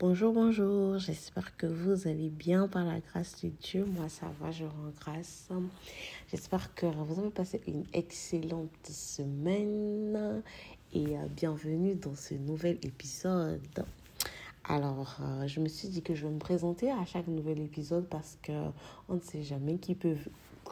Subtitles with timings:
[0.00, 3.84] Bonjour, bonjour, j'espère que vous allez bien par la grâce de Dieu.
[3.84, 5.48] Moi, ça va, je rends grâce.
[6.30, 10.40] J'espère que vous avez passé une excellente semaine
[10.94, 13.84] et euh, bienvenue dans ce nouvel épisode.
[14.62, 18.06] Alors, euh, je me suis dit que je vais me présenter à chaque nouvel épisode
[18.08, 18.52] parce que
[19.08, 20.14] on ne sait jamais qui peut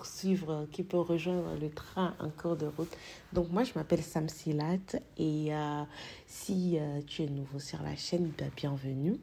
[0.05, 2.95] suivre, qui peut rejoindre le train en cours de route.
[3.33, 5.83] Donc moi, je m'appelle Sam Silat et euh,
[6.27, 9.17] si euh, tu es nouveau sur la chaîne, bah, bienvenue.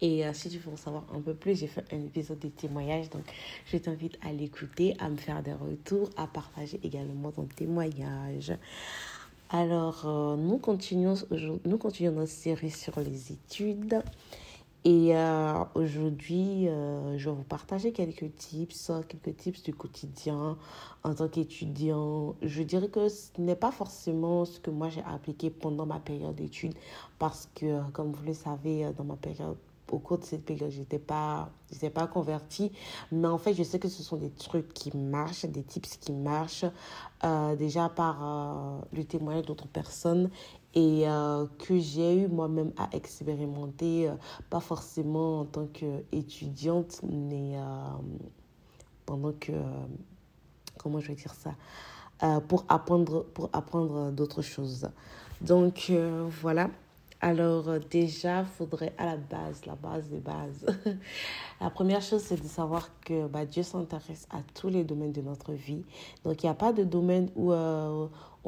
[0.00, 2.48] Et euh, si tu veux en savoir un peu plus, j'ai fait un épisode de
[2.48, 3.10] témoignage.
[3.10, 3.24] Donc,
[3.66, 8.52] je t'invite à l'écouter, à me faire des retours, à partager également ton témoignage.
[9.50, 10.06] Alors,
[10.38, 11.14] nous, continuons,
[11.64, 14.02] nous continuons notre série sur les études.
[14.84, 20.56] Et euh, aujourd'hui, euh, je vais vous partager quelques tips, quelques tips du quotidien
[21.02, 22.36] en tant qu'étudiant.
[22.42, 26.36] Je dirais que ce n'est pas forcément ce que moi j'ai appliqué pendant ma période
[26.36, 26.74] d'études
[27.18, 29.56] parce que, comme vous le savez, dans ma période
[29.90, 31.48] au cours de cette période, je n'étais pas,
[31.94, 32.70] pas convertie.
[33.10, 36.12] Mais en fait, je sais que ce sont des trucs qui marchent, des tips qui
[36.12, 36.66] marchent,
[37.24, 40.30] euh, déjà par le témoignage d'autres personnes
[40.74, 44.14] et euh, que j'ai eu moi-même à expérimenter, euh,
[44.50, 47.62] pas forcément en tant qu'étudiante, mais euh,
[49.06, 49.52] pendant que,
[50.76, 51.54] comment je vais dire ça,
[52.48, 54.88] pour apprendre, pour apprendre d'autres choses.
[55.40, 55.92] Donc
[56.42, 56.68] voilà.
[57.20, 60.66] Alors déjà, faudrait à la base, la base des bases.
[61.60, 65.22] la première chose, c'est de savoir que bah, Dieu s'intéresse à tous les domaines de
[65.22, 65.84] notre vie.
[66.24, 67.52] Donc il n'y a pas de domaine où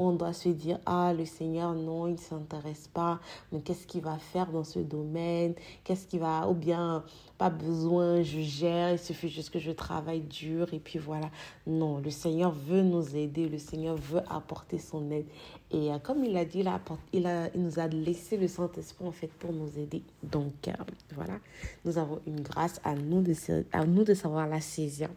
[0.01, 3.19] on doit se dire, ah, le Seigneur, non, il ne s'intéresse pas,
[3.51, 5.53] mais qu'est-ce qu'il va faire dans ce domaine?
[5.83, 7.03] Qu'est-ce qu'il va, ou bien,
[7.37, 11.29] pas besoin, je gère, il suffit juste que je travaille dur, et puis voilà.
[11.67, 15.27] Non, le Seigneur veut nous aider, le Seigneur veut apporter son aide.
[15.71, 16.79] Et euh, comme il a dit, là,
[17.13, 20.01] il, a, il nous a laissé le Saint-Esprit, en fait, pour nous aider.
[20.23, 20.73] Donc, euh,
[21.13, 21.37] voilà,
[21.85, 23.33] nous avons une grâce à nous de,
[23.71, 25.09] à nous de savoir la saisir.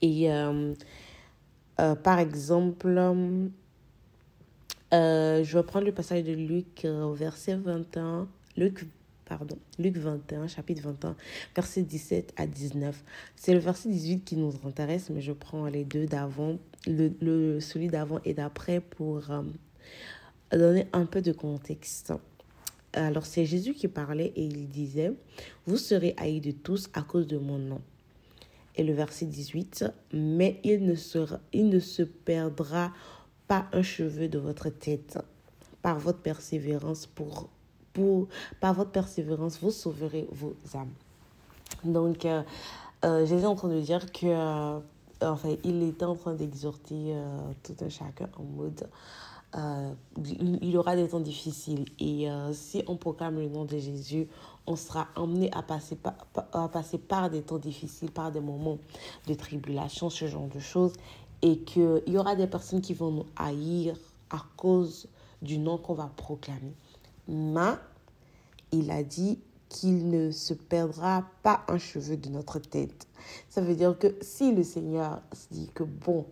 [0.00, 0.30] Et...
[0.30, 0.72] Euh,
[1.78, 2.88] euh, par exemple,
[4.94, 8.28] euh, je vais prendre le passage de Luc euh, au verset 21.
[8.56, 8.86] Luc,
[9.26, 11.16] pardon, Luc 21, chapitre 21,
[11.54, 13.04] verset 17 à 19.
[13.34, 17.60] C'est le verset 18 qui nous intéresse, mais je prends les deux d'avant, le, le,
[17.60, 19.22] celui d'avant et d'après pour
[20.50, 22.14] donner un peu de contexte.
[22.94, 25.12] Alors c'est Jésus qui parlait et il disait,
[25.66, 27.82] vous serez haïs de tous à cause de mon nom
[28.76, 32.92] et le verset 18, mais il ne, sera, il ne se perdra
[33.48, 35.18] pas un cheveu de votre tête.
[35.82, 37.48] Par votre persévérance, pour,
[37.92, 38.28] pour,
[38.60, 40.92] par votre persévérance, vous sauverez vos âmes.
[41.84, 42.42] Donc, euh,
[43.04, 44.80] euh, est en train de dire que, euh,
[45.20, 47.14] enfin, il était en train d'exhorter
[47.62, 48.88] tout un chacun en mode
[49.56, 51.86] euh, il y aura des temps difficiles.
[51.98, 54.28] Et euh, si on proclame le nom de Jésus,
[54.66, 56.14] on sera emmené à passer, par,
[56.52, 58.78] à passer par des temps difficiles, par des moments
[59.26, 60.92] de tribulation, ce genre de choses.
[61.42, 63.96] Et qu'il y aura des personnes qui vont nous haïr
[64.30, 65.08] à cause
[65.42, 66.74] du nom qu'on va proclamer.
[67.28, 67.74] Mais
[68.72, 69.38] il a dit
[69.68, 73.06] qu'il ne se perdra pas un cheveu de notre tête.
[73.48, 76.24] Ça veut dire que si le Seigneur se dit que bon,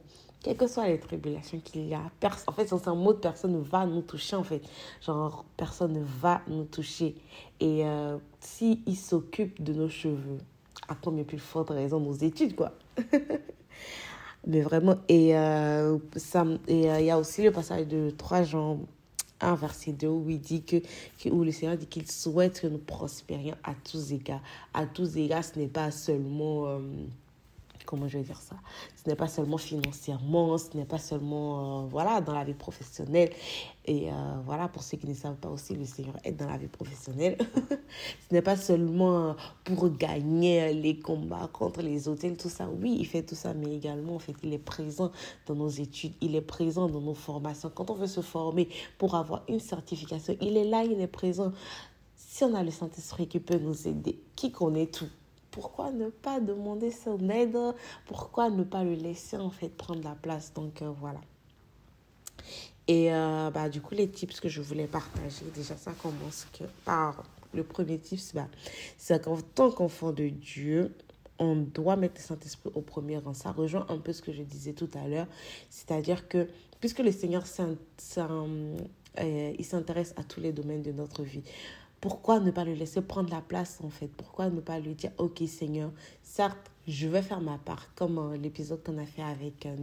[0.45, 2.03] quelles que soient les tribulations qu'il y a,
[2.47, 4.61] en fait, c'est un mot de personne ne va nous toucher, en fait.
[5.01, 7.17] Genre, personne ne va nous toucher.
[7.61, 10.39] Et euh, s'il il s'occupe de nos cheveux,
[10.87, 12.73] à combien plus forte raison nos études, quoi.
[14.47, 15.99] Mais vraiment, euh,
[16.69, 18.81] et euh, il y a aussi le passage de 3 Jean
[19.41, 20.77] 1, verset 2, où il dit que,
[21.31, 24.43] où le Seigneur dit qu'il souhaite que nous prospérions à tous égards.
[24.75, 26.81] À tous égards, ce n'est pas seulement euh,
[27.85, 28.57] comment je vais dire ça
[28.97, 33.31] Ce n'est pas seulement financièrement, ce n'est pas seulement euh, voilà dans la vie professionnelle.
[33.87, 34.15] Et euh,
[34.47, 37.37] voilà, pour ceux qui ne savent pas aussi, le Seigneur est dans la vie professionnelle.
[38.29, 42.69] ce n'est pas seulement pour gagner les combats contre les hôtels, tout ça.
[42.69, 45.13] Oui, il fait tout ça, mais également, en fait, il est présent
[45.47, 47.71] dans nos études, il est présent dans nos formations.
[47.75, 51.53] Quand on veut se former pour avoir une certification, il est là, il est présent.
[52.17, 55.09] Si on a le Saint-Esprit qui peut nous aider, qui connaît tout,
[55.55, 57.57] pourquoi ne pas demander son aide?
[58.07, 60.53] Pourquoi ne pas le laisser en fait prendre la place?
[60.53, 61.21] Donc euh, voilà.
[62.89, 66.49] Et euh, bah, du coup, les tips que je voulais partager, déjà ça commence
[66.85, 67.23] par
[67.55, 68.49] le premier tip, bah,
[68.99, 70.93] c'est qu'en tant qu'enfant de Dieu,
[71.39, 73.33] on doit mettre le Saint-Esprit au premier rang.
[73.33, 75.29] Ça rejoint un peu ce que je disais tout à l'heure.
[75.71, 76.49] C'est-à-dire que
[76.81, 77.45] puisque le Seigneur
[78.19, 81.45] euh, s'intéresse à tous les domaines de notre vie,
[82.05, 84.09] pourquoi ne pas le laisser prendre la place en fait?
[84.09, 85.91] Pourquoi ne pas lui dire, ok Seigneur,
[86.23, 89.75] certes, je vais faire ma part, comme euh, l'épisode qu'on a fait avec euh,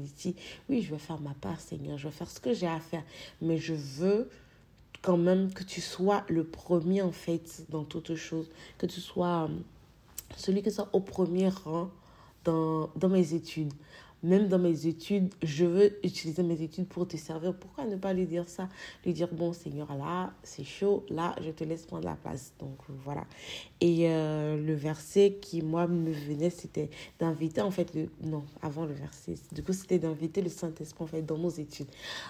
[0.70, 3.02] Oui, je vais faire ma part Seigneur, je vais faire ce que j'ai à faire,
[3.42, 4.30] mais je veux
[5.02, 9.50] quand même que tu sois le premier en fait dans toute chose, que tu sois
[9.50, 9.56] euh,
[10.38, 11.90] celui qui soit au premier rang
[12.44, 13.74] dans, dans mes études
[14.24, 17.56] même dans mes études, je veux utiliser mes études pour te servir.
[17.56, 18.70] Pourquoi ne pas lui dire ça?
[19.06, 22.54] Lui dire, bon Seigneur, là, c'est chaud, là, je te laisse prendre la place.
[22.60, 23.26] Donc voilà.
[23.80, 26.90] Et euh, le verset qui, moi, me venait, c'était
[27.20, 28.10] d'inviter, en fait, le...
[28.24, 29.36] non, avant le verset.
[29.52, 31.90] Du coup, c'était d'inviter le Saint-Esprit, en fait, dans nos études.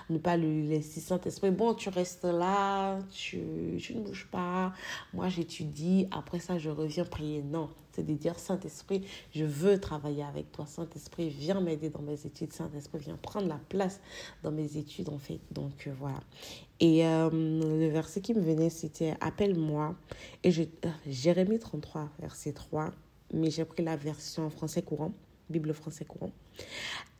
[0.09, 3.39] Ne pas lui laisser Saint-Esprit, bon, tu restes là, tu,
[3.79, 4.73] tu ne bouges pas,
[5.13, 7.43] moi, j'étudie, après ça, je reviens prier.
[7.43, 10.65] Non, c'est de dire, Saint-Esprit, je veux travailler avec toi.
[10.65, 12.53] Saint-Esprit, viens m'aider dans mes études.
[12.53, 13.99] Saint-Esprit, viens prendre la place
[14.43, 15.39] dans mes études, en fait.
[15.51, 16.19] Donc, euh, voilà.
[16.79, 19.95] Et euh, le verset qui me venait, c'était Appelle-moi.
[20.43, 22.91] Et je, euh, Jérémie 33, verset 3.
[23.33, 25.13] Mais j'ai pris la version français courant,
[25.49, 26.31] Bible français courant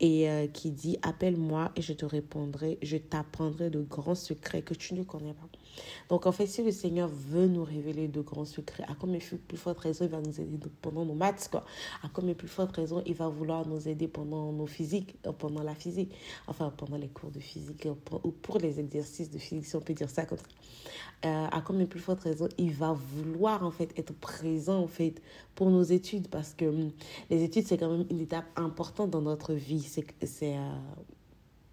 [0.01, 4.93] et qui dit Appelle-moi et je te répondrai, je t'apprendrai de grands secrets que tu
[4.93, 5.47] ne connais pas.
[6.09, 9.57] Donc, en fait, si le Seigneur veut nous révéler de grands secrets, à combien plus
[9.57, 11.63] forte raison il va nous aider pendant nos maths, quoi.
[12.03, 15.63] À combien plus forte raison il va vouloir nous aider pendant nos physiques, euh, pendant
[15.63, 16.13] la physique,
[16.47, 17.87] enfin, pendant les cours de physique,
[18.23, 20.45] ou pour les exercices de physique, si on peut dire ça comme ça.
[21.23, 25.21] Euh, à combien plus forte raison il va vouloir, en fait, être présent, en fait,
[25.55, 26.91] pour nos études, parce que hum,
[27.29, 30.73] les études, c'est quand même une étape importante dans notre vie c'est euh,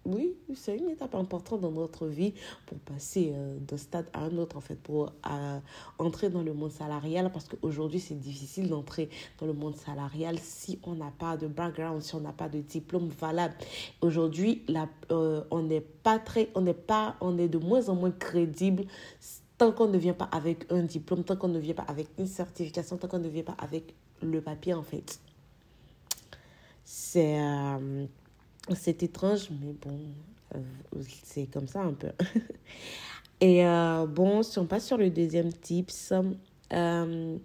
[0.05, 2.33] oui, c'est une étape importante dans notre vie
[2.65, 5.59] pour passer euh, d'un stade à un autre, en fait, pour euh,
[5.97, 9.09] entrer dans le monde salarial, parce qu'aujourd'hui, c'est difficile d'entrer
[9.39, 12.59] dans le monde salarial si on n'a pas de background, si on n'a pas de
[12.59, 13.55] diplôme valable.
[14.01, 14.63] Aujourd'hui,
[15.09, 18.85] on n'est pas très, on n'est pas, on est de moins en moins crédible
[19.57, 22.27] tant qu'on ne vient pas avec un diplôme, tant qu'on ne vient pas avec une
[22.27, 25.19] certification, tant qu'on ne vient pas avec le papier, en fait.
[26.85, 27.37] C'est
[28.75, 29.99] c'est étrange, mais bon,
[30.55, 30.59] euh,
[31.23, 32.11] c'est comme ça un peu.
[33.41, 36.13] Et euh, bon, si on passe sur le deuxième tips,
[36.73, 37.37] euh,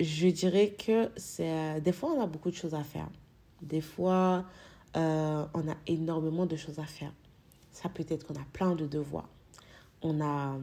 [0.00, 3.08] je dirais que c'est des fois on a beaucoup de choses à faire.
[3.62, 4.44] Des fois,
[4.94, 4.98] on
[5.68, 7.12] a énormément de choses à faire.
[7.70, 9.28] Ça peut être qu'on a plein de devoirs.
[10.02, 10.58] On a,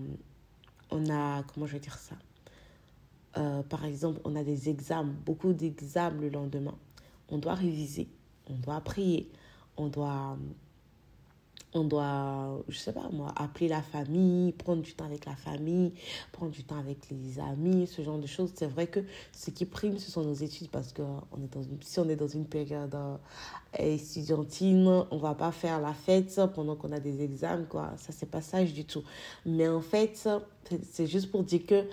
[0.90, 2.16] on a, comment je vais dire ça?
[3.70, 6.76] Par exemple, on a des examens, beaucoup d'examens le lendemain.
[7.30, 8.08] On doit réviser
[8.50, 9.30] on doit prier,
[9.78, 10.38] on doit,
[11.74, 15.94] on doit, je sais pas moi, appeler la famille, prendre du temps avec la famille,
[16.32, 18.52] prendre du temps avec les amis, ce genre de choses.
[18.56, 19.02] C'est vrai que
[19.32, 22.10] ce qui prime, ce sont nos études parce que on est dans une, si on
[22.10, 23.18] est dans une période euh,
[23.78, 27.94] étudiantine, on va pas faire la fête pendant qu'on a des examens, quoi.
[27.98, 29.04] Ça, c'est pas sage du tout.
[29.46, 30.30] Mais en fait,
[30.90, 31.86] c'est juste pour dire que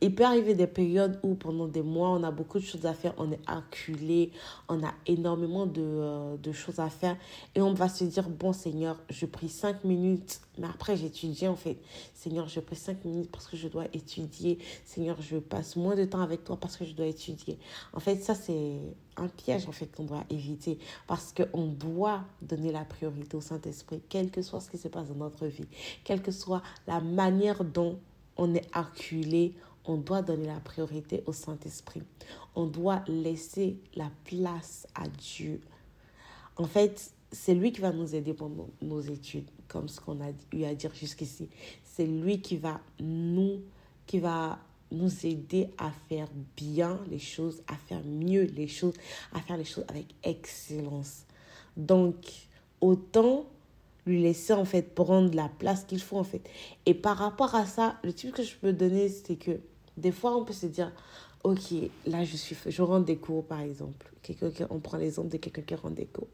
[0.00, 2.94] il peut arriver des périodes où pendant des mois, on a beaucoup de choses à
[2.94, 4.30] faire, on est acculé,
[4.68, 7.16] on a énormément de, euh, de, choses à faire
[7.54, 11.56] et on va se dire, bon Seigneur, je prie cinq minutes, mais après j'étudie en
[11.56, 11.78] fait.
[12.14, 14.58] Seigneur, je prie cinq minutes parce que je dois étudier.
[14.84, 17.58] Seigneur, je passe moins de temps avec toi parce que je dois étudier.
[17.92, 18.78] En fait, ça c'est
[19.16, 20.78] un piège en fait qu'on doit éviter
[21.08, 25.08] parce qu'on doit donner la priorité au Saint-Esprit, quel que soit ce qui se passe
[25.08, 25.66] dans notre vie,
[26.04, 27.98] quelle que soit la manière dont
[28.38, 29.54] on est acculé,
[29.88, 32.02] on doit donner la priorité au Saint-Esprit.
[32.54, 35.62] On doit laisser la place à Dieu.
[36.56, 40.30] En fait, c'est lui qui va nous aider pendant nos études, comme ce qu'on a
[40.52, 41.48] eu à dire jusqu'ici.
[41.84, 43.62] C'est lui qui va nous,
[44.06, 44.58] qui va
[44.92, 48.94] nous aider à faire bien les choses, à faire mieux les choses,
[49.32, 51.24] à faire les choses avec excellence.
[51.78, 52.26] Donc,
[52.82, 53.46] autant
[54.04, 56.48] lui laisser en fait prendre la place qu'il faut en fait.
[56.86, 59.60] Et par rapport à ça, le type que je peux donner, c'est que
[59.98, 60.92] des fois, on peut se dire,
[61.44, 61.72] ok,
[62.06, 64.10] là, je, suis, je rends des cours, par exemple.
[64.70, 66.28] on prend l'exemple de quelqu'un qui rend des cours.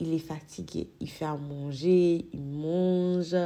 [0.00, 3.36] Il est fatigué, il fait à manger, il mange,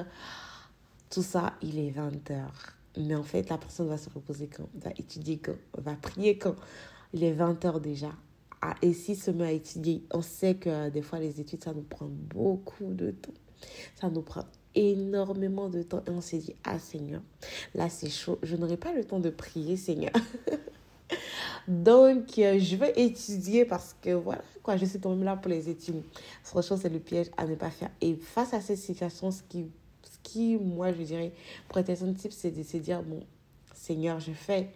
[1.08, 2.76] tout ça, il est 20 heures.
[2.96, 4.68] Mais en fait, la personne va se reposer quand?
[4.74, 5.56] Va étudier quand?
[5.78, 6.56] Va prier quand?
[7.12, 8.12] Il est 20 heures déjà.
[8.62, 11.72] Ah, et s'il se met à étudier, on sait que des fois, les études, ça
[11.72, 13.32] nous prend beaucoup de temps.
[13.94, 17.20] Ça nous prend énormément de temps et on s'est dit, ah Seigneur,
[17.74, 20.12] là c'est chaud, je n'aurai pas le temps de prier Seigneur.
[21.68, 25.68] Donc, euh, je vais étudier parce que voilà, quoi, je suis quand là pour les
[25.68, 26.02] études.
[26.42, 27.90] Franchement, c'est le piège à ne pas faire.
[28.00, 29.66] Et face à cette situation, ce qui,
[30.02, 31.32] ce qui moi, je dirais,
[31.68, 33.20] pour être un type, c'est de se dire, bon,
[33.74, 34.70] Seigneur, je fais,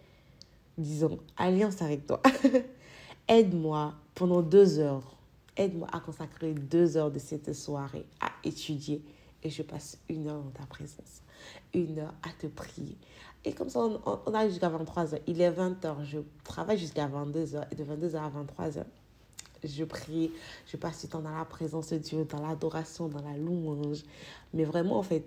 [0.78, 2.20] disons, alliance avec toi.
[3.28, 5.16] Aide-moi pendant deux heures.
[5.56, 9.02] Aide-moi à consacrer deux heures de cette soirée à étudier
[9.44, 11.22] et je passe une heure dans ta présence,
[11.72, 12.96] une heure à te prier.
[13.44, 15.20] Et comme ça, on, arrive jusqu'à 23h.
[15.26, 18.84] Il est 20h, je travaille jusqu'à 22h et de 22h à 23h,
[19.62, 20.30] je prie,
[20.66, 24.02] je passe du temps dans la présence de Dieu, dans l'adoration, dans la louange.
[24.54, 25.24] Mais vraiment, en fait,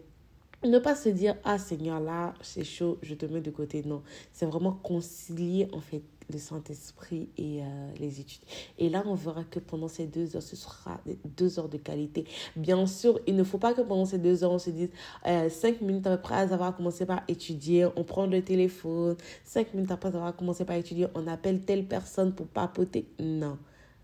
[0.64, 4.02] ne pas se dire ah Seigneur là c'est chaud je te mets de côté non
[4.34, 7.65] c'est vraiment concilier en fait le Saint-Esprit et euh,
[8.00, 8.43] les études.
[8.77, 12.25] Et là on verra que pendant ces deux heures ce sera deux heures de qualité.
[12.55, 14.89] Bien sûr il ne faut pas que pendant ces deux heures on se dise
[15.25, 19.15] euh, cinq minutes après avoir commencé par étudier on prend le téléphone.
[19.43, 23.07] Cinq minutes après avoir commencé par étudier on appelle telle personne pour papoter.
[23.19, 23.57] Non.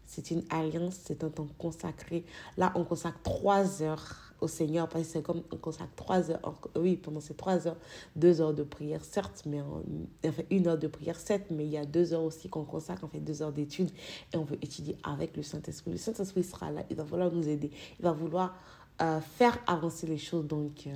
[0.06, 2.26] C'est une alliance, c'est un temps consacré.
[2.58, 6.54] Là, on consacre trois heures au Seigneur, parce que c'est comme on consacre trois heures,
[6.76, 7.78] oui, pendant ces trois heures,
[8.16, 9.82] deux heures de prière, certes, mais en,
[10.26, 13.04] enfin, une heure de prière, certes, mais il y a deux heures aussi qu'on consacre,
[13.04, 13.92] en fait, deux heures d'études,
[14.34, 15.92] et on veut étudier avec le Saint-Esprit.
[15.92, 18.56] Le Saint-Esprit sera là, il va vouloir nous aider, il va vouloir
[19.02, 20.94] euh, faire avancer les choses, donc euh,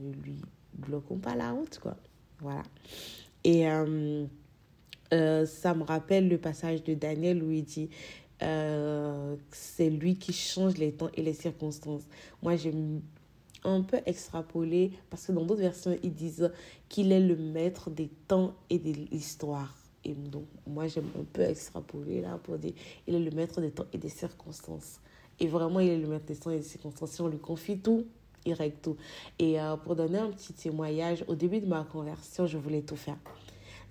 [0.00, 0.40] ne lui
[0.74, 1.96] bloquons pas la route, quoi.
[2.40, 2.62] Voilà.
[3.44, 4.26] Et euh,
[5.46, 7.90] ça me rappelle le passage de Daniel où il dit
[8.42, 12.02] euh, c'est lui qui change les temps et les circonstances.
[12.42, 13.00] Moi, j'aime
[13.64, 16.50] un peu extrapoler parce que dans d'autres versions, ils disent
[16.88, 19.74] qu'il est le maître des temps et de l'histoire.
[20.04, 22.72] Et donc, moi, j'aime un peu extrapoler là pour dire
[23.06, 25.00] il est le maître des temps et des circonstances.
[25.40, 27.12] Et vraiment, il est le maître des temps et des circonstances.
[27.12, 28.04] Si on lui confie tout,
[28.44, 28.96] il règle tout.
[29.38, 32.96] Et euh, pour donner un petit témoignage, au début de ma conversion, je voulais tout
[32.96, 33.16] faire.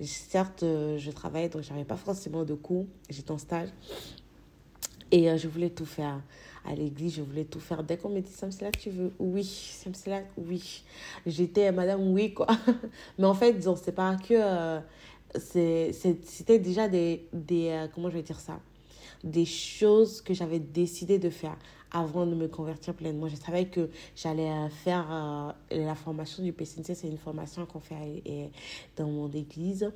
[0.01, 2.85] Certes, euh, je travaillais, donc je n'avais pas forcément de cours.
[3.09, 3.69] J'étais en stage.
[5.13, 6.20] Et euh, je voulais tout faire
[6.65, 7.84] à l'église, je voulais tout faire.
[7.84, 9.13] Dès qu'on me dit, là tu veux?
[9.20, 9.48] Oui.
[10.08, 10.84] là oui.
[11.27, 12.48] J'étais madame oui, quoi.
[13.20, 14.34] Mais en fait, c'est pas que.
[14.34, 14.79] Euh,
[15.36, 17.27] c'était déjà des.
[17.32, 18.60] des euh, comment je vais dire ça?
[19.24, 21.58] Des choses que j'avais décidé de faire
[21.91, 23.27] avant de me convertir pleinement.
[23.27, 24.51] Je savais que j'allais
[24.84, 28.24] faire la formation du PCNC, c'est une formation qu'on fait
[28.98, 29.91] dans mon église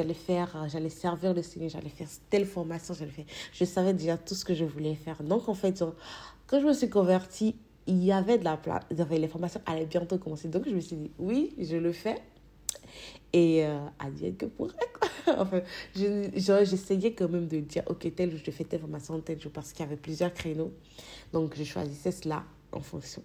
[0.00, 3.26] j'allais faire, j'allais servir le Seigneur, j'allais faire telle formation, j'allais faire.
[3.52, 5.22] Je savais déjà tout ce que je voulais faire.
[5.22, 5.84] Donc, en fait,
[6.46, 10.18] quand je me suis convertie, il y avait de la place, les formations allaient bientôt
[10.18, 10.48] commencer.
[10.48, 12.16] Donc, je me suis dit, oui, je le fais.
[13.32, 14.72] Et euh, adieu que pour
[15.26, 15.60] enfin,
[15.94, 19.72] j'essayais quand même de dire, ok, tel jour, je fais telle formation, tel jour, parce
[19.72, 20.72] qu'il y avait plusieurs créneaux.
[21.32, 23.22] Donc, je choisissais cela en fonction.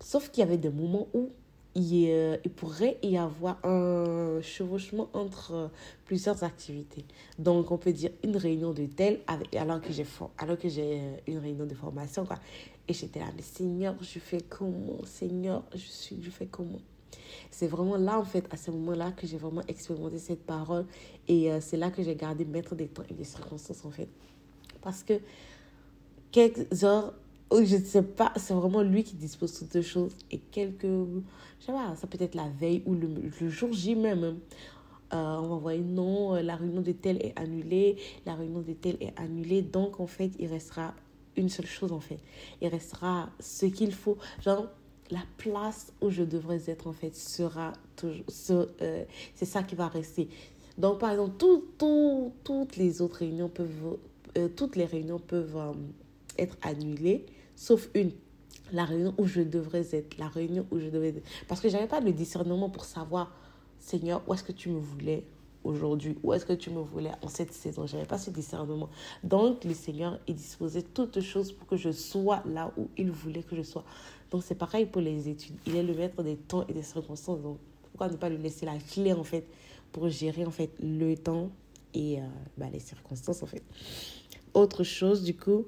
[0.00, 1.30] Sauf qu'il y avait des moments où
[1.74, 5.68] il, euh, il, pourrait y avoir un chevauchement entre euh,
[6.04, 7.04] plusieurs activités.
[7.38, 10.06] Donc, on peut dire une réunion de tel avec, alors que j'ai
[10.38, 12.38] alors que j'ai euh, une réunion de formation quoi.
[12.88, 15.04] Et j'étais là mais Seigneur, je fais comment?
[15.04, 16.80] Seigneur, je suis je fais comment?
[17.50, 20.86] C'est vraiment là en fait à ce moment-là que j'ai vraiment expérimenté cette parole
[21.28, 24.08] et c'est là que j'ai gardé maître des temps et des circonstances en fait.
[24.80, 25.14] Parce que
[26.32, 27.14] quelques heures
[27.54, 30.12] je ne sais pas, c'est vraiment lui qui dispose toutes choses.
[30.30, 33.08] Et quelques, je sais pas, ça peut être la veille ou le,
[33.40, 34.38] le jour J même.
[35.12, 38.72] Euh, on va envoyer non, euh, la réunion de tel est annulée, la réunion de
[38.72, 39.60] tel est annulée.
[39.60, 40.94] Donc, en fait, il restera
[41.36, 42.18] une seule chose, en fait.
[42.62, 44.16] Il restera ce qu'il faut.
[44.42, 44.68] Genre,
[45.10, 48.66] la place où je devrais être, en fait, sera toujours.
[48.80, 49.04] Euh,
[49.34, 50.30] c'est ça qui va rester.
[50.78, 53.98] Donc, par exemple, tout, tout, toutes les autres réunions peuvent.
[54.56, 55.74] toutes les réunions peuvent
[56.38, 58.12] être annulées sauf une.
[58.72, 61.22] La réunion où je devrais être, la réunion où je devais être.
[61.46, 63.30] Parce que je n'avais pas le discernement pour savoir,
[63.78, 65.24] Seigneur, où est-ce que tu me voulais
[65.62, 66.16] aujourd'hui?
[66.22, 67.86] Où est-ce que tu me voulais en cette saison?
[67.86, 68.88] Je n'avais pas ce discernement.
[69.22, 73.42] Donc, le Seigneur, il disposait toutes choses pour que je sois là où il voulait
[73.42, 73.84] que je sois.
[74.30, 75.56] Donc, c'est pareil pour les études.
[75.66, 77.42] Il est le maître des temps et des circonstances.
[77.42, 79.46] Donc, pourquoi ne pas lui laisser la clé, en fait,
[79.92, 81.50] pour gérer, en fait, le temps
[81.92, 82.22] et euh,
[82.56, 83.62] bah, les circonstances, en fait?
[84.54, 85.66] Autre chose, du coup,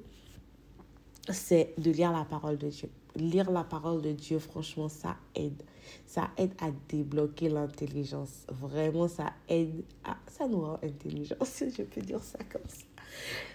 [1.29, 2.89] c'est de lire la parole de Dieu.
[3.15, 5.61] Lire la parole de Dieu, franchement, ça aide.
[6.05, 8.45] Ça aide à débloquer l'intelligence.
[8.49, 10.17] Vraiment, ça aide à...
[10.27, 12.85] Ça nous rend intelligents, si je peux dire ça comme ça.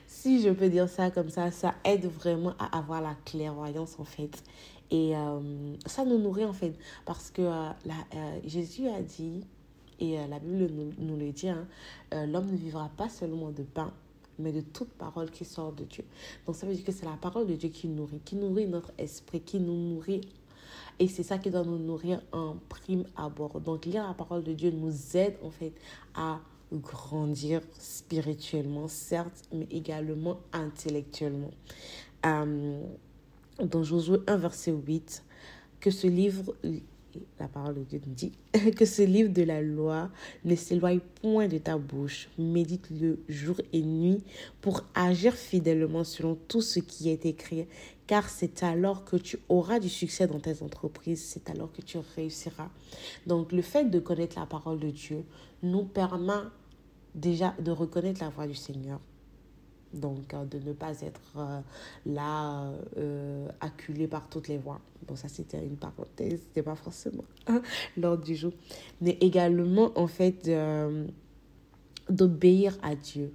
[0.07, 4.05] Si je peux dire ça comme ça, ça aide vraiment à avoir la clairvoyance, en
[4.05, 4.43] fait.
[4.91, 6.75] Et euh, ça nous nourrit, en fait.
[7.05, 7.69] Parce que euh,
[8.15, 9.45] euh, Jésus a dit,
[9.99, 11.67] et la Bible nous, nous le dit, hein,
[12.11, 13.93] l'homme ne vivra pas seulement de pain,
[14.40, 16.04] mais de toute parole qui sort de Dieu.
[16.47, 18.92] Donc ça veut dire que c'est la parole de Dieu qui nourrit, qui nourrit notre
[18.99, 20.23] esprit, qui nous nourrit.
[20.99, 23.61] Et c'est ça qui doit nous nourrir en prime abord.
[23.61, 25.73] Donc lire la parole de Dieu nous aide en fait
[26.14, 26.40] à
[26.73, 31.50] grandir spirituellement, certes, mais également intellectuellement.
[32.26, 32.82] Euh,
[33.62, 35.25] dans Josué 1, verset 8,
[35.80, 36.54] que ce livre
[37.38, 38.33] la parole de Dieu nous dit
[38.76, 40.11] que ce livre de la loi
[40.45, 42.29] ne s'éloigne point de ta bouche.
[42.38, 44.23] Médite-le jour et nuit
[44.61, 47.67] pour agir fidèlement selon tout ce qui est écrit,
[48.07, 51.99] car c'est alors que tu auras du succès dans tes entreprises, c'est alors que tu
[52.17, 52.71] réussiras.
[53.26, 55.25] Donc le fait de connaître la parole de Dieu
[55.62, 56.33] nous permet
[57.14, 59.00] déjà de reconnaître la voix du Seigneur.
[59.92, 61.20] Donc, de ne pas être
[62.06, 62.70] là,
[63.61, 64.80] acculé par toutes les voix.
[65.09, 67.25] Bon, ça, c'était une parenthèse, c'était pas forcément
[67.97, 68.52] l'ordre du jour.
[69.00, 70.49] Mais également, en fait,
[72.11, 73.32] d'obéir à Dieu.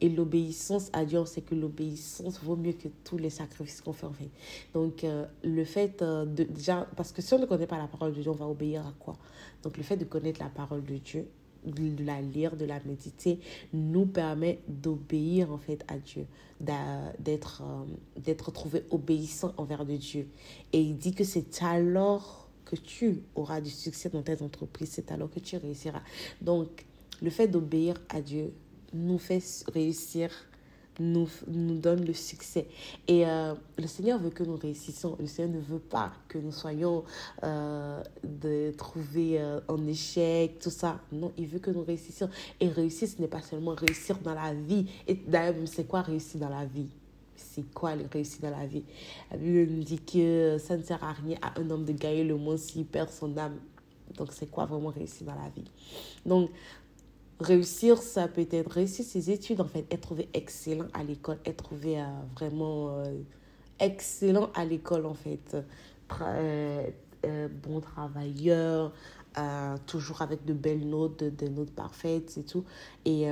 [0.00, 3.94] Et l'obéissance à Dieu, on sait que l'obéissance vaut mieux que tous les sacrifices qu'on
[3.94, 4.28] fait en fait.
[4.74, 6.44] Donc, euh, le fait euh, de.
[6.44, 8.86] Déjà, parce que si on ne connaît pas la parole de Dieu, on va obéir
[8.86, 9.16] à quoi?
[9.62, 11.26] Donc, le fait de connaître la parole de Dieu,
[11.66, 13.40] de la lire, de la méditer,
[13.72, 16.26] nous permet d'obéir en fait à Dieu,
[16.60, 20.28] d'être euh, d'être trouvé obéissant envers de Dieu.
[20.72, 25.12] Et il dit que c'est alors que tu auras du succès dans tes entreprises, c'est
[25.12, 26.02] alors que tu réussiras.
[26.40, 26.84] Donc,
[27.22, 28.52] le fait d'obéir à Dieu
[28.92, 29.42] nous fait
[29.72, 30.30] réussir,
[30.98, 32.66] nous, nous donne le succès.
[33.06, 35.16] Et euh, le Seigneur veut que nous réussissions.
[35.18, 37.04] Le Seigneur ne veut pas que nous soyons
[37.42, 41.00] euh, de trouver euh, en échec, tout ça.
[41.12, 42.28] Non, il veut que nous réussissions.
[42.60, 44.86] Et réussir, ce n'est pas seulement réussir dans la vie.
[45.06, 46.88] Et d'ailleurs, c'est quoi réussir dans la vie?
[47.36, 48.84] C'est quoi le réussir dans la vie?
[49.30, 52.24] La Bible nous dit que ça ne sert à rien à un homme de gagner
[52.24, 53.56] le monde s'il perd son âme.
[54.16, 55.70] Donc, c'est quoi vraiment réussir dans la vie?
[56.24, 56.50] Donc,
[57.38, 61.64] Réussir, ça peut être réussir ses études, en fait, être trouvé excellent à l'école, être
[61.64, 63.14] trouvé euh, vraiment euh,
[63.78, 65.56] excellent à l'école, en fait.
[66.22, 68.92] Euh, bon travailleur,
[69.86, 72.64] toujours avec de belles notes, des notes parfaites et tout.
[73.04, 73.26] Et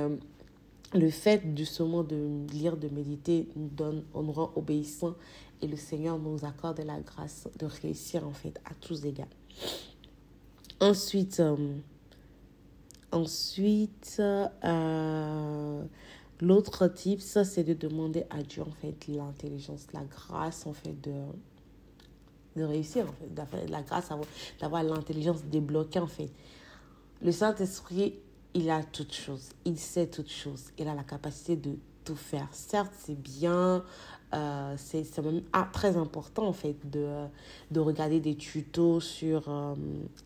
[0.93, 5.15] le fait justement de lire, de méditer, nous donne, on rend obéissants
[5.61, 9.27] et le Seigneur nous accorde la grâce de réussir, en fait, à tous égards.
[10.81, 11.41] Ensuite,
[13.15, 14.21] Ensuite,
[14.65, 15.83] euh,
[16.41, 20.99] l'autre type, ça c'est de demander à Dieu en fait l'intelligence, la grâce en fait
[20.99, 21.13] de,
[22.57, 24.09] de réussir en fait, la grâce
[24.59, 26.29] d'avoir l'intelligence débloquée en fait.
[27.21, 28.15] Le Saint-Esprit,
[28.53, 32.49] il a toutes choses, il sait toutes choses, il a la capacité de tout faire.
[32.51, 33.85] Certes, c'est bien,
[34.33, 37.07] euh, c'est même ah, très important en fait de,
[37.71, 39.75] de regarder des tutos sur, euh,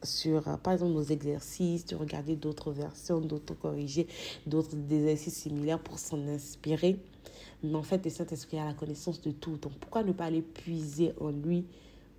[0.03, 4.07] sur euh, par exemple nos exercices, de regarder d'autres versions, d'autres corriger,
[4.47, 6.97] d'autres exercices similaires pour s'en inspirer.
[7.61, 9.57] Mais en fait, le Saint-Esprit a la connaissance de tout.
[9.57, 11.65] Donc pourquoi ne pas aller puiser en lui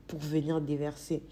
[0.06, 1.22] pour venir déverser?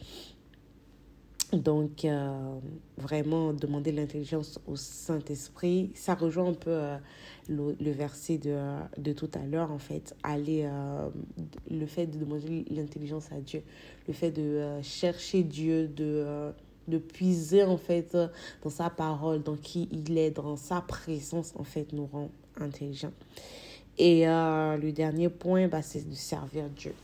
[1.53, 2.59] Donc, euh,
[2.99, 6.99] vraiment, demander l'intelligence au Saint-Esprit, ça rejoint un peu euh,
[7.49, 8.59] le, verset de,
[8.99, 10.15] de tout à l'heure, en fait.
[10.23, 11.09] Aller, euh,
[11.71, 13.63] le fait de demander l'intelligence à Dieu,
[14.07, 16.53] le fait de chercher Dieu, de,
[16.87, 18.15] de puiser, en fait,
[18.63, 22.31] dans sa parole, dans qui il est, dans sa présence, en fait, nous rend
[22.61, 23.13] intelligents.
[23.97, 26.95] Et le dernier point, bah, c'est de servir Dieu.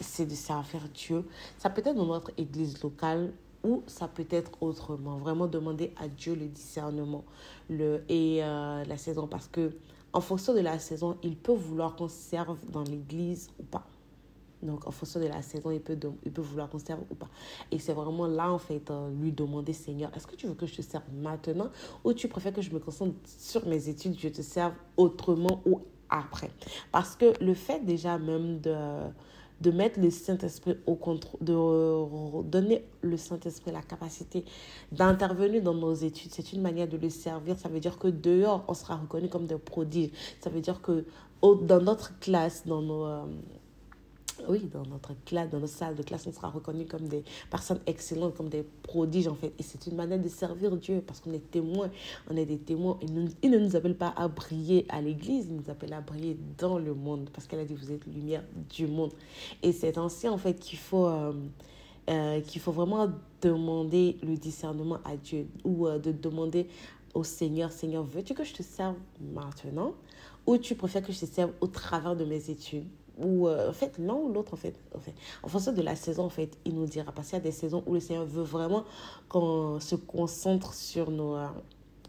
[0.00, 1.24] C'est de servir Dieu.
[1.58, 3.30] Ça peut être dans notre église locale
[3.64, 5.18] ou ça peut être autrement.
[5.18, 7.24] Vraiment demander à Dieu le discernement
[7.68, 9.72] le, et euh, la saison parce que
[10.12, 13.86] en fonction de la saison, il peut vouloir qu'on serve dans l'église ou pas.
[14.62, 17.28] Donc, en fonction de la saison, il peut, il peut vouloir qu'on serve ou pas.
[17.70, 20.66] Et c'est vraiment là, en fait, euh, lui demander, Seigneur, est-ce que tu veux que
[20.66, 21.70] je te serve maintenant
[22.04, 25.82] ou tu préfères que je me concentre sur mes études, je te serve autrement ou
[26.08, 26.50] après?
[26.90, 28.74] Parce que le fait déjà même de
[29.60, 34.44] de mettre le Saint-Esprit au contrôle, de donner le Saint-Esprit la capacité
[34.92, 36.30] d'intervenir dans nos études.
[36.32, 37.58] C'est une manière de le servir.
[37.58, 40.10] Ça veut dire que dehors, on sera reconnu comme des prodiges.
[40.40, 41.04] Ça veut dire que
[41.42, 43.24] dans notre classe, dans nos, euh,
[44.48, 47.80] oui, dans notre classe, dans nos salles de classe, on sera reconnu comme des personnes
[47.86, 49.52] excellentes, comme des prodiges en fait.
[49.58, 51.90] Et c'est une manière de servir Dieu parce qu'on est témoins,
[52.30, 52.98] on est des témoins.
[53.42, 56.78] il ne nous appelle pas à briller à l'église, il nous appelle à briller dans
[56.78, 59.12] le monde parce qu'elle a dit vous êtes lumière du monde.
[59.62, 61.32] Et c'est ainsi en fait qu'il faut, euh,
[62.10, 63.08] euh, qu'il faut vraiment
[63.42, 66.68] demander le discernement à Dieu ou euh, de demander
[67.14, 68.96] au Seigneur, Seigneur, veux-tu que je te serve
[69.34, 69.94] maintenant
[70.46, 72.86] ou tu préfères que je te serve au travers de mes études?
[73.18, 74.74] Ou euh, en fait l'un ou l'autre en fait,
[75.42, 77.12] en fonction de la saison en fait il nous dira.
[77.12, 78.84] Parce qu'il y a des saisons où le Seigneur veut vraiment
[79.28, 81.46] qu'on se concentre sur nos euh,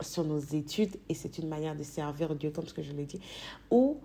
[0.01, 3.05] sur nos études et c'est une manière de servir Dieu comme ce que je l'ai
[3.05, 3.19] dit
[3.69, 3.97] ou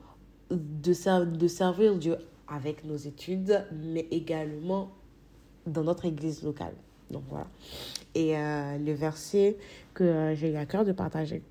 [0.50, 2.16] de, de servir Dieu
[2.48, 4.90] avec nos études mais également
[5.66, 6.74] dans notre église locale.
[7.10, 7.46] Donc voilà.
[8.14, 9.56] Et euh, le verset
[9.92, 11.42] que j'ai eu à cœur de partager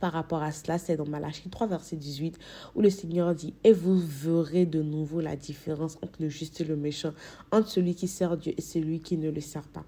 [0.00, 2.38] par rapport à cela, c'est dans Malachie 3, verset 18,
[2.74, 6.64] où le Seigneur dit Et vous verrez de nouveau la différence entre le juste et
[6.64, 7.12] le méchant,
[7.52, 9.84] entre celui qui sert Dieu et celui qui ne le sert pas.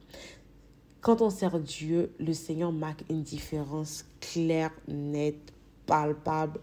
[1.01, 5.53] Quand on sert Dieu, le Seigneur marque une différence claire, nette,
[5.87, 6.61] palpable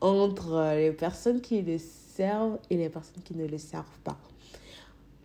[0.00, 4.18] entre les personnes qui le servent et les personnes qui ne le servent pas.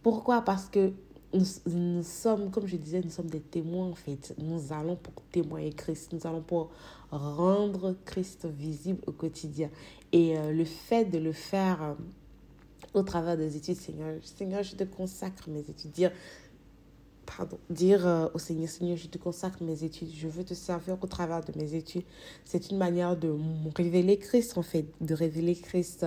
[0.03, 0.41] Pourquoi?
[0.41, 0.93] Parce que
[1.65, 4.33] nous, sommes, comme je disais, nous sommes des témoins en fait.
[4.37, 6.71] Nous allons pour témoigner Christ, nous allons pour
[7.11, 9.69] rendre Christ visible au quotidien.
[10.11, 11.93] Et euh, le fait de le faire euh,
[12.93, 15.91] au travers des études, Seigneur, Seigneur, je te consacre mes études.
[15.91, 16.11] Dire,
[17.25, 20.97] pardon, dire euh, au Seigneur, Seigneur, je te consacre mes études, je veux te servir
[21.01, 22.05] au travers de mes études.
[22.45, 23.35] C'est une manière de
[23.75, 26.05] révéler Christ en fait, de révéler Christ.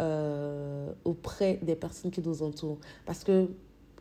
[0.00, 2.78] Euh, auprès des personnes qui nous entourent.
[3.06, 3.48] Parce que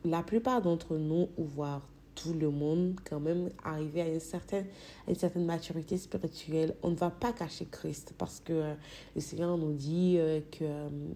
[0.03, 4.65] la plupart d'entre nous, ou voire tout le monde, quand même, arriver à une certaine,
[5.07, 8.73] une certaine maturité spirituelle, on ne va pas cacher Christ parce que euh,
[9.13, 10.65] le Seigneur nous dit euh, que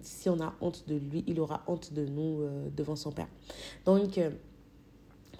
[0.03, 2.41] si on a honte de lui, il aura honte de nous
[2.75, 3.29] devant son Père.
[3.83, 4.19] Donc,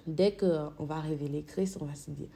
[0.04, 2.28] dès qu'on va révéler Christ, on va se dire,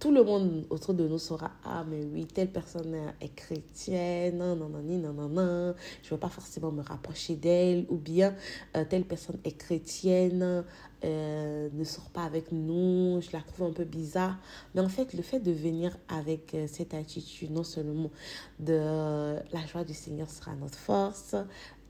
[0.00, 4.56] tout le monde autour de nous saura ah mais oui telle personne est chrétienne non
[4.56, 8.34] non non non non je veux pas forcément me rapprocher d'elle ou bien
[8.76, 10.64] euh, telle personne est chrétienne
[11.04, 13.22] euh, ne sort pas avec nous.
[13.22, 14.36] Je la trouve un peu bizarre.
[14.74, 18.10] Mais en fait le fait de venir avec euh, cette attitude non seulement
[18.58, 21.34] de la joie du Seigneur sera notre force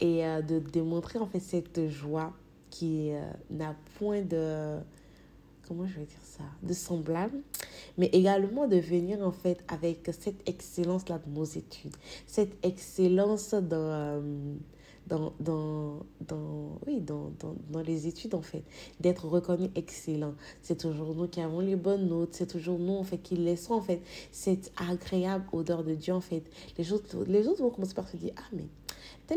[0.01, 2.33] et de démontrer en fait cette joie
[2.70, 3.11] qui
[3.51, 4.79] n'a point de
[5.70, 7.38] comment je vais dire ça, de semblable,
[7.96, 11.94] mais également de venir en fait avec cette excellence-là de nos études,
[12.26, 14.20] cette excellence dans, euh,
[15.06, 18.64] dans, dans, dans, oui, dans, dans, dans, les études en fait,
[18.98, 20.35] d'être reconnu excellent.
[20.61, 23.74] C'est toujours nous qui avons les bonnes notes, c'est toujours nous en fait qui laissons
[23.74, 24.02] en fait
[24.33, 26.42] cette agréable odeur de Dieu en fait.
[26.78, 28.66] Les autres, les autres vont commencer par se dire, ah mais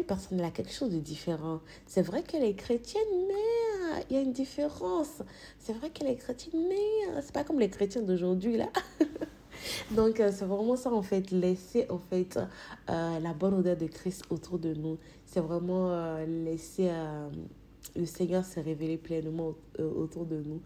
[0.01, 1.59] personne elle a quelque chose de différent.
[1.85, 5.21] C'est vrai qu'elle est chrétienne, mais euh, il y a une différence.
[5.59, 8.69] C'est vrai qu'elle est chrétienne, mais euh, c'est pas comme les chrétiens d'aujourd'hui là.
[9.91, 12.39] Donc, euh, c'est vraiment ça, en fait, laisser, en fait,
[12.87, 14.97] la bonne odeur de Christ autour de nous.
[15.25, 16.91] C'est vraiment laisser
[17.95, 20.59] le Seigneur se révéler pleinement autour de nous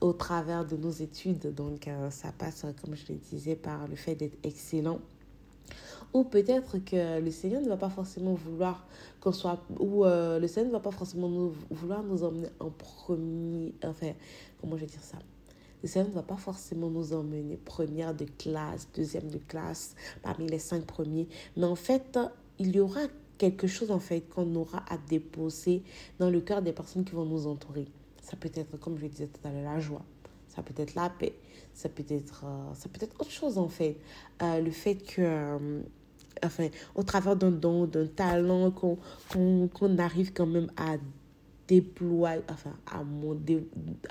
[0.00, 1.54] au travers de nos études.
[1.54, 4.98] Donc, ça passe, comme je le disais, par le fait d'être excellent
[6.12, 8.86] ou peut-être que le Seigneur ne va pas forcément vouloir
[9.20, 12.70] qu'on soit, ou euh, le Seigneur ne va pas forcément nous, vouloir nous emmener en
[12.70, 14.12] premier, enfin,
[14.60, 15.18] comment je vais dire ça?
[15.82, 20.46] Le Seigneur ne va pas forcément nous emmener première de classe, deuxième de classe, parmi
[20.46, 21.28] les cinq premiers.
[21.56, 22.18] Mais en fait,
[22.58, 23.00] il y aura
[23.36, 25.82] quelque chose en fait qu'on aura à déposer
[26.18, 27.86] dans le cœur des personnes qui vont nous entourer.
[28.22, 30.02] Ça peut être, comme je disais tout à l'heure, la joie.
[30.48, 31.34] Ça peut être la paix.
[31.74, 33.98] Ça peut être, euh, ça peut être autre chose en fait.
[34.42, 35.82] Euh, le fait que
[36.42, 40.96] enfin, au travers d'un don, d'un talent qu'on arrive quand même à
[41.66, 43.00] déployer, enfin, à,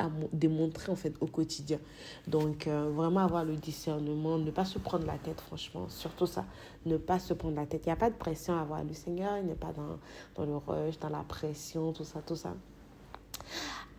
[0.03, 1.79] à démontrer en fait au quotidien.
[2.27, 6.45] Donc, euh, vraiment avoir le discernement, ne pas se prendre la tête, franchement, surtout ça,
[6.85, 7.83] ne pas se prendre la tête.
[7.85, 8.83] Il n'y a pas de pression à avoir.
[8.83, 9.99] Le Seigneur, il n'est pas dans,
[10.35, 12.55] dans le rush, dans la pression, tout ça, tout ça.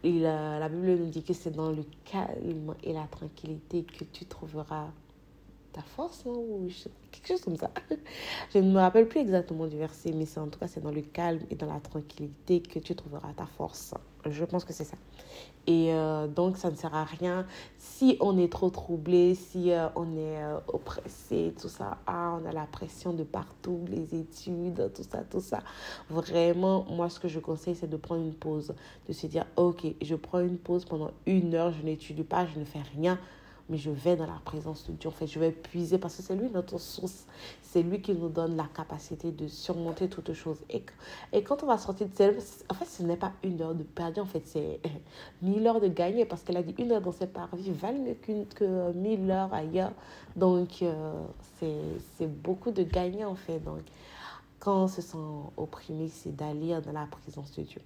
[0.05, 4.93] La Bible nous dit que c'est dans le calme et la tranquillité que tu trouveras
[5.75, 6.69] ta force, ou
[7.11, 7.71] quelque chose comme ça.
[8.55, 10.93] Je ne me rappelle plus exactement du verset, mais c'est en tout cas, c'est dans
[10.93, 13.95] le calme et dans la tranquillité que tu trouveras ta force.
[14.27, 14.97] Je pense que c'est ça.
[15.67, 17.47] Et euh, donc, ça ne sert à rien
[17.79, 21.99] si on est trop troublé, si euh, on est euh, oppressé, tout ça.
[22.07, 25.61] Ah, on a la pression de partout, les études, tout ça, tout ça.
[26.11, 28.75] Vraiment, moi, ce que je conseille, c'est de prendre une pause,
[29.09, 32.59] de se dire, ok, je prends une pause pendant une heure, je n'étudie pas, je
[32.59, 33.19] ne fais rien
[33.69, 35.09] mais je vais dans la présence de Dieu.
[35.09, 37.27] En fait, je vais puiser parce que c'est lui notre source.
[37.63, 40.59] C'est lui qui nous donne la capacité de surmonter toutes choses.
[40.69, 40.85] Et,
[41.43, 44.21] quand on va sortir de celle, en fait, ce n'est pas une heure de perdu.
[44.21, 44.81] En fait, c'est
[45.43, 48.15] mille heures de gagner parce qu'elle a dit une heure dans cette parvis valent mieux
[48.15, 49.93] qu'une, que mille heures ailleurs.
[50.37, 51.25] Donc, euh,
[51.61, 53.59] c'est beaucoup de gagner en fait.
[53.61, 53.81] Donc,
[54.59, 55.19] quand on se sent
[55.57, 57.81] opprimé, c'est d'aller dans la présence de Dieu.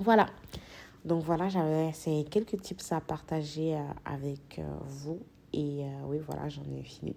[0.00, 0.26] Voilà.
[1.04, 5.20] Donc voilà, j'avais ces quelques tips à partager euh, avec euh, vous.
[5.52, 7.16] Et euh, oui, voilà, j'en ai fini.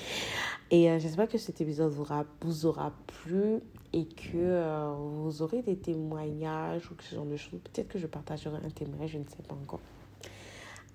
[0.70, 3.60] et j'espère que cet épisode vous aura, vous aura plu
[3.92, 7.60] et que vous aurez des témoignages ou ce genre de choses.
[7.60, 9.80] Peut-être que je partagerai un témoignage, je ne sais pas encore.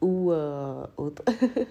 [0.01, 1.23] Ou autre.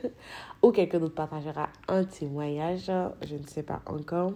[0.63, 2.91] ou quelqu'un d'autre partagera un témoignage,
[3.23, 4.33] je ne sais pas encore.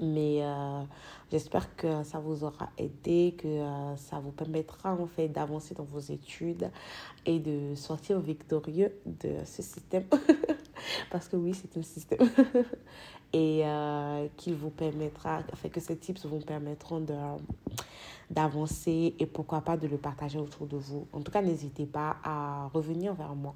[0.00, 0.82] Mais euh,
[1.30, 5.84] j'espère que ça vous aura aidé, que euh, ça vous permettra en fait d'avancer dans
[5.84, 6.70] vos études
[7.26, 10.04] et de sortir victorieux de ce système.
[11.10, 12.20] Parce que oui, c'est un système.
[13.32, 17.14] et euh, qu'il vous permettra, que ces tips vous permettront de
[18.30, 21.06] d'avancer et pourquoi pas de le partager autour de vous.
[21.14, 23.54] En tout cas, n'hésitez pas à revenir vers moi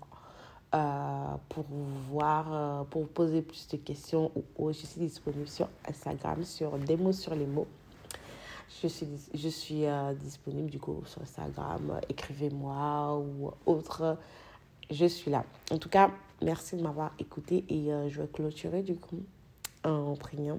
[0.75, 1.65] euh, pour
[2.11, 6.97] voir, euh, pour poser plus de questions ou Je suis disponible sur Instagram, sur des
[6.97, 7.67] mots sur les mots.
[8.83, 12.01] je suis, je suis euh, disponible du coup sur Instagram.
[12.09, 14.17] Écrivez-moi ou autre.
[14.91, 15.45] Je suis là.
[15.71, 16.11] En tout cas,
[16.43, 19.23] merci de m'avoir écouté et euh, je vais clôturer du coup
[19.85, 20.59] en priant.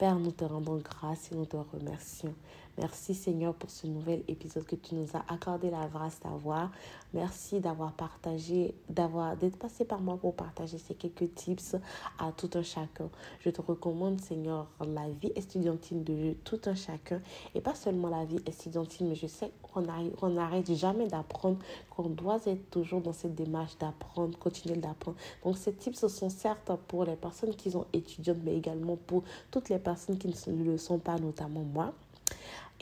[0.00, 2.32] Père, nous te rendons grâce et nous te remercions.
[2.78, 6.70] Merci Seigneur pour ce nouvel épisode que tu nous as accordé la grâce d'avoir.
[7.12, 11.76] Merci d'avoir partagé, d'avoir d'être passé par moi pour partager ces quelques tips
[12.18, 13.10] à tout un chacun.
[13.40, 17.20] Je te recommande Seigneur la vie estudiantine de tout un chacun
[17.54, 21.58] et pas seulement la vie estudiantine, mais je sais qu'on n'arrête jamais d'apprendre,
[22.02, 25.16] qu'on doit être toujours dans cette démarche d'apprendre, continuer d'apprendre.
[25.44, 29.68] Donc ces tips sont certes pour les personnes qui sont étudiantes, mais également pour toutes
[29.68, 31.92] les personnes qui ne le sont pas, notamment moi.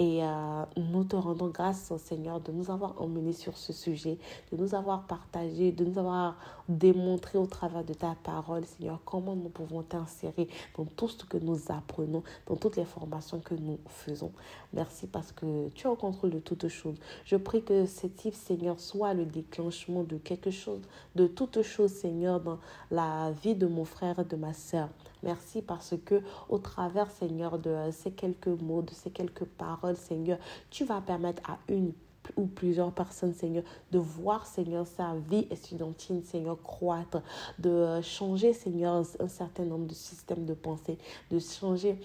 [0.01, 4.17] Et euh, nous te rendons grâce, Seigneur, de nous avoir emmenés sur ce sujet,
[4.53, 6.37] de nous avoir partagé, de nous avoir
[6.69, 11.39] démontré au travers de ta parole, Seigneur, comment nous pouvons t'insérer dans tout ce que
[11.39, 14.31] nous apprenons, dans toutes les formations que nous faisons.
[14.73, 16.97] Merci parce que tu es au contrôle de toutes choses.
[17.25, 20.83] Je prie que ce type, Seigneur, soit le déclenchement de quelque chose,
[21.17, 22.59] de toutes choses, Seigneur, dans
[22.91, 24.91] la vie de mon frère et de ma sœur.
[25.23, 30.39] Merci parce que au travers, Seigneur, de ces quelques mots, de ces quelques paroles, Seigneur,
[30.71, 31.93] tu vas permettre à une
[32.37, 37.23] ou plusieurs personnes, Seigneur, de voir, Seigneur, sa vie estudiantine, Seigneur, croître,
[37.59, 40.99] de changer, Seigneur, un certain nombre de systèmes de pensée,
[41.31, 41.99] de changer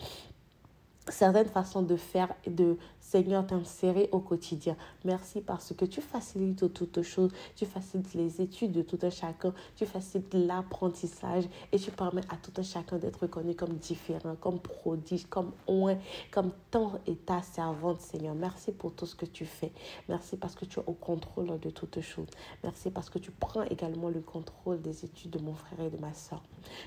[1.09, 4.75] certaines façons de faire et de Seigneur t'insérer au quotidien.
[5.03, 9.53] Merci parce que tu facilites toutes choses, tu facilites les études de tout un chacun,
[9.75, 14.59] tu facilites l'apprentissage et tu permets à tout un chacun d'être reconnu comme différent, comme
[14.59, 15.97] prodige, comme oint,
[16.31, 18.35] comme ton et ta servante, Seigneur.
[18.35, 19.71] Merci pour tout ce que tu fais.
[20.07, 22.29] Merci parce que tu es au contrôle de toutes choses.
[22.63, 25.97] Merci parce que tu prends également le contrôle des études de mon frère et de
[25.97, 26.41] ma soeur.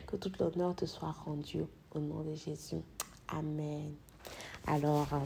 [0.06, 2.82] Que tout l'honneur te soit rendu au nom de Jésus.
[3.28, 4.05] Amen.
[4.66, 5.18] Alors, euh,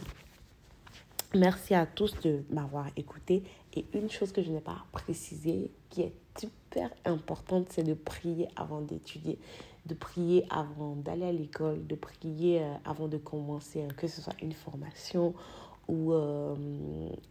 [1.34, 3.42] merci à tous de m'avoir écouté.
[3.74, 8.48] Et une chose que je n'ai pas précisée, qui est super importante, c'est de prier
[8.56, 9.38] avant d'étudier,
[9.86, 14.36] de prier avant d'aller à l'école, de prier euh, avant de commencer, que ce soit
[14.42, 15.34] une formation
[15.88, 16.54] ou, euh,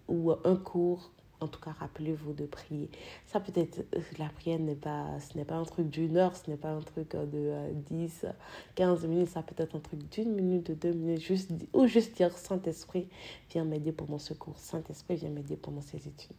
[0.07, 2.89] ou un cours en tout cas, rappelez-vous de prier.
[3.25, 6.35] Ça peut être, euh, la prière n'est pas, ce n'est pas un truc d'une heure,
[6.35, 8.31] ce n'est pas un truc euh, de 10, euh,
[8.75, 12.15] 15 minutes, ça peut être un truc d'une minute, de deux minutes, juste, ou juste
[12.17, 13.07] dire Saint-Esprit,
[13.51, 14.57] viens m'aider pendant ce cours.
[14.57, 16.35] Saint-Esprit, viens m'aider pendant ces études.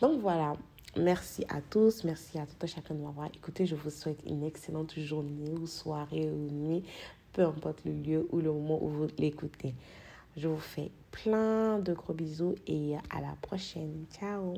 [0.00, 0.54] Donc voilà,
[0.96, 3.64] merci à tous, merci à tout un chacun de m'avoir écouté.
[3.64, 6.84] Je vous souhaite une excellente journée ou soirée ou nuit,
[7.32, 9.74] peu importe le lieu ou le moment où vous l'écoutez.
[10.36, 14.06] Je vous fais plein de gros bisous et à la prochaine.
[14.10, 14.54] Ciao